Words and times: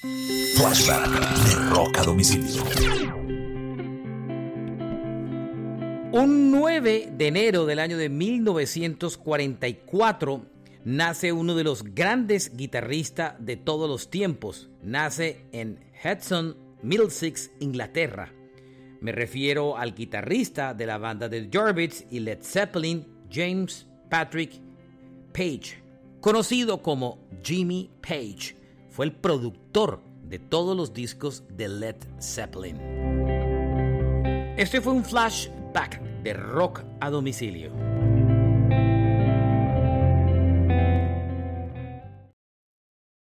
Flashback 0.00 1.08
de 1.44 1.54
Rock 1.74 1.98
a 1.98 2.04
Domicilio. 2.04 2.62
Un 6.12 6.52
9 6.52 7.12
de 7.16 7.26
enero 7.26 7.66
del 7.66 7.80
año 7.80 7.98
de 7.98 8.08
1944 8.08 10.46
nace 10.84 11.32
uno 11.32 11.56
de 11.56 11.64
los 11.64 11.82
grandes 11.82 12.56
guitarristas 12.56 13.34
de 13.40 13.56
todos 13.56 13.90
los 13.90 14.08
tiempos. 14.08 14.68
Nace 14.84 15.46
en 15.50 15.80
Hudson, 16.04 16.56
Middlesex, 16.80 17.50
Inglaterra. 17.58 18.32
Me 19.00 19.10
refiero 19.10 19.76
al 19.76 19.96
guitarrista 19.96 20.74
de 20.74 20.86
la 20.86 20.98
banda 20.98 21.28
de 21.28 21.50
Jorbits 21.52 22.04
y 22.08 22.20
Led 22.20 22.38
Zeppelin, 22.42 23.04
James 23.32 23.88
Patrick 24.08 24.60
Page, 25.32 25.82
conocido 26.20 26.82
como 26.82 27.18
Jimmy 27.42 27.90
Page. 28.00 28.58
Fue 28.98 29.06
el 29.06 29.12
productor 29.12 30.02
de 30.24 30.40
todos 30.40 30.76
los 30.76 30.92
discos 30.92 31.44
de 31.50 31.68
Led 31.68 31.94
Zeppelin. 32.20 32.80
Este 34.56 34.80
fue 34.80 34.92
un 34.92 35.04
flashback 35.04 36.02
de 36.24 36.32
rock 36.34 36.82
a 36.98 37.08
domicilio. 37.08 37.70